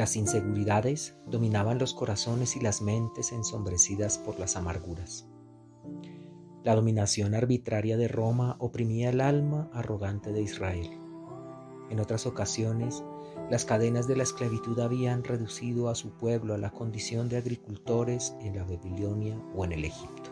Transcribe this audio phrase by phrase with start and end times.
[0.00, 5.28] Las inseguridades dominaban los corazones y las mentes ensombrecidas por las amarguras.
[6.64, 10.88] La dominación arbitraria de Roma oprimía el alma arrogante de Israel.
[11.90, 13.04] En otras ocasiones,
[13.50, 18.34] las cadenas de la esclavitud habían reducido a su pueblo a la condición de agricultores
[18.40, 20.30] en la Babilonia o en el Egipto.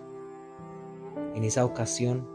[1.34, 2.26] En esa ocasión,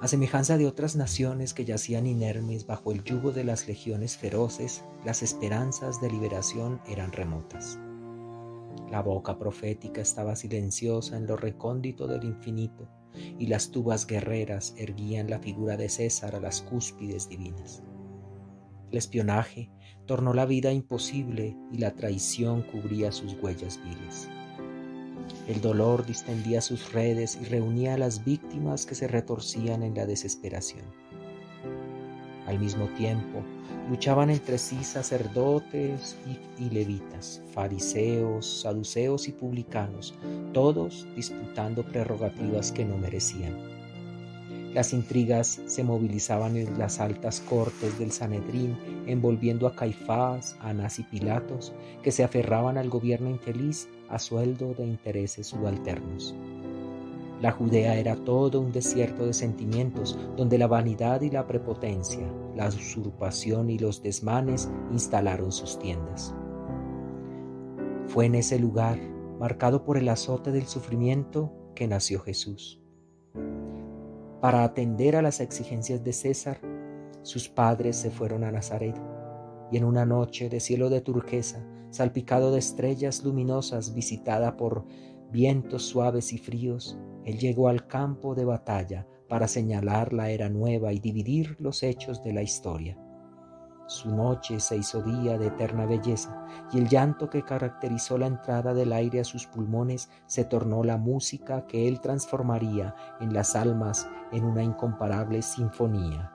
[0.00, 4.84] a semejanza de otras naciones que yacían inermes bajo el yugo de las legiones feroces,
[5.04, 7.78] las esperanzas de liberación eran remotas.
[8.90, 12.88] La boca profética estaba silenciosa en lo recóndito del infinito,
[13.38, 17.82] y las tubas guerreras erguían la figura de César a las cúspides divinas.
[18.90, 19.70] El espionaje
[20.06, 24.28] tornó la vida imposible y la traición cubría sus huellas viles.
[25.48, 30.06] El dolor distendía sus redes y reunía a las víctimas que se retorcían en la
[30.06, 30.84] desesperación.
[32.46, 33.42] Al mismo tiempo,
[33.90, 36.16] luchaban entre sí sacerdotes
[36.58, 40.14] y, levitas, fariseos, saduceos y publicanos,
[40.52, 43.54] todos disputando prerrogativas que no merecían.
[44.76, 51.02] Las intrigas se movilizaban en las altas cortes del Sanedrín, envolviendo a Caifás, Anás y
[51.04, 56.34] Pilatos, que se aferraban al gobierno infeliz a sueldo de intereses subalternos.
[57.40, 62.68] La Judea era todo un desierto de sentimientos donde la vanidad y la prepotencia, la
[62.68, 66.34] usurpación y los desmanes instalaron sus tiendas.
[68.08, 68.98] Fue en ese lugar,
[69.40, 72.82] marcado por el azote del sufrimiento, que nació Jesús.
[74.46, 76.60] Para atender a las exigencias de César,
[77.22, 78.94] sus padres se fueron a Nazaret,
[79.72, 84.84] y en una noche de cielo de turquesa, salpicado de estrellas luminosas, visitada por
[85.32, 90.92] vientos suaves y fríos, él llegó al campo de batalla para señalar la era nueva
[90.92, 92.96] y dividir los hechos de la historia.
[93.86, 98.74] Su noche se hizo día de eterna belleza, y el llanto que caracterizó la entrada
[98.74, 104.08] del aire a sus pulmones se tornó la música que él transformaría en las almas
[104.32, 106.32] en una incomparable sinfonía.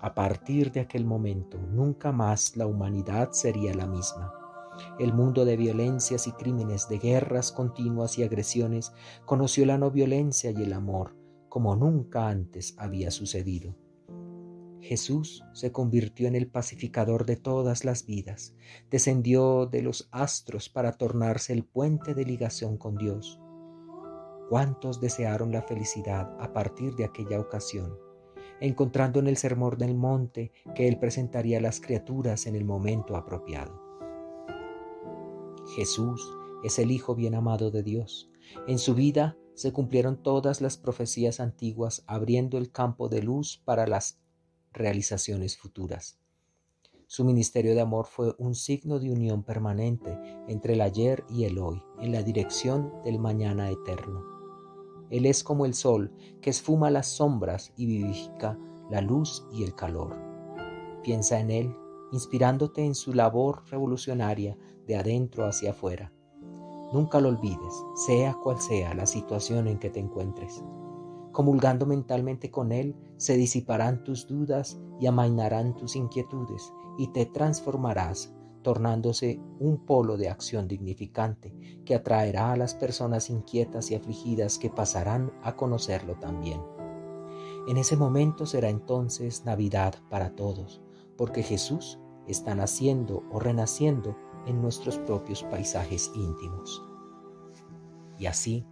[0.00, 4.32] A partir de aquel momento, nunca más la humanidad sería la misma.
[5.00, 8.92] El mundo de violencias y crímenes, de guerras continuas y agresiones,
[9.24, 13.74] conoció la no violencia y el amor como nunca antes había sucedido.
[14.80, 18.54] Jesús se convirtió en el pacificador de todas las vidas,
[18.90, 23.40] descendió de los astros para tornarse el puente de ligación con Dios.
[24.48, 27.98] ¿Cuántos desearon la felicidad a partir de aquella ocasión,
[28.60, 33.16] encontrando en el sermón del monte que Él presentaría a las criaturas en el momento
[33.16, 33.82] apropiado?
[35.76, 36.26] Jesús
[36.64, 38.30] es el Hijo bien amado de Dios.
[38.66, 43.86] En su vida se cumplieron todas las profecías antiguas, abriendo el campo de luz para
[43.86, 44.20] las
[44.78, 46.18] realizaciones futuras.
[47.06, 51.58] Su ministerio de amor fue un signo de unión permanente entre el ayer y el
[51.58, 54.22] hoy, en la dirección del mañana eterno.
[55.10, 56.12] Él es como el sol
[56.42, 58.58] que esfuma las sombras y vivifica
[58.90, 60.14] la luz y el calor.
[61.02, 61.76] Piensa en Él,
[62.12, 66.12] inspirándote en su labor revolucionaria de adentro hacia afuera.
[66.92, 67.74] Nunca lo olvides,
[68.06, 70.62] sea cual sea la situación en que te encuentres.
[71.32, 78.34] Comulgando mentalmente con Él, se disiparán tus dudas y amainarán tus inquietudes y te transformarás,
[78.62, 84.70] tornándose un polo de acción dignificante que atraerá a las personas inquietas y afligidas que
[84.70, 86.60] pasarán a conocerlo también.
[87.68, 90.80] En ese momento será entonces Navidad para todos,
[91.16, 94.16] porque Jesús está naciendo o renaciendo
[94.46, 96.82] en nuestros propios paisajes íntimos.
[98.18, 98.64] Y así,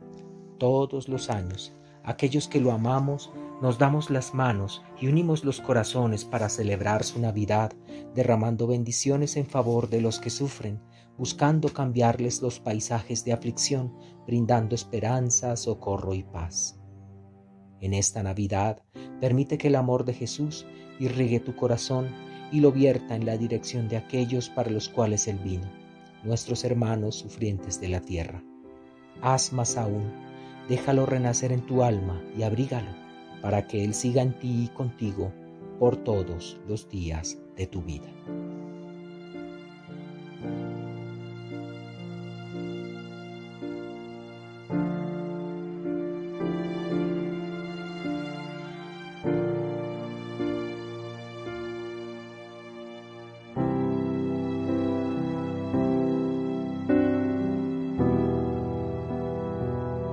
[0.59, 1.75] todos los años,
[2.07, 7.19] Aquellos que lo amamos nos damos las manos y unimos los corazones para celebrar su
[7.19, 7.73] Navidad,
[8.15, 10.81] derramando bendiciones en favor de los que sufren,
[11.19, 13.93] buscando cambiarles los paisajes de aflicción,
[14.25, 16.79] brindando esperanza, socorro y paz.
[17.81, 18.83] En esta Navidad,
[19.21, 20.65] permite que el amor de Jesús
[21.01, 22.15] irrigue tu corazón
[22.53, 25.69] y lo vierta en la dirección de aquellos para los cuales Él vino,
[26.23, 28.45] nuestros hermanos sufrientes de la tierra.
[29.23, 30.36] Haz más aún
[30.69, 32.91] déjalo renacer en tu alma y abrígalo,
[33.43, 35.33] para que Él siga en ti y contigo
[35.79, 38.09] por todos los días de tu vida.